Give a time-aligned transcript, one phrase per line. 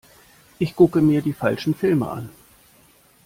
[0.57, 2.29] Ich gucke mir die falschen Filme an.